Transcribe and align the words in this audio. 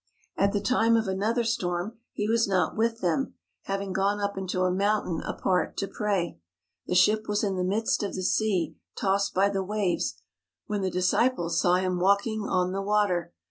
At 0.35 0.51
the 0.51 0.59
time 0.61 0.95
of 0.97 1.07
another 1.07 1.43
storm 1.43 1.99
He 2.11 2.27
was 2.27 2.47
not 2.47 2.75
with 2.75 3.01
them, 3.01 3.35
having 3.65 3.93
gone 3.93 4.19
up 4.19 4.35
into 4.35 4.63
a 4.63 4.71
mountain 4.73 5.21
apart 5.23 5.77
to 5.77 5.87
pray. 5.87 6.39
The 6.87 6.95
ship 6.95 7.27
was 7.27 7.43
in 7.43 7.55
the 7.55 7.63
midst 7.63 8.01
of 8.01 8.15
the 8.15 8.23
sea, 8.23 8.77
tossed 8.97 9.35
by 9.35 9.47
the 9.49 9.63
waves, 9.63 10.15
when 10.65 10.81
the 10.81 10.89
disciples 10.89 11.61
saw 11.61 11.75
Him 11.75 11.99
walking 11.99 12.41
on 12.49 12.71
the 12.71 12.81
water. 12.81 13.31